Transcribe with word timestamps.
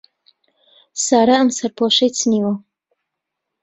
سارا 1.05 1.35
ئەم 1.39 1.49
سەرپۆشەی 1.57 2.13
چنیوە. 2.17 2.53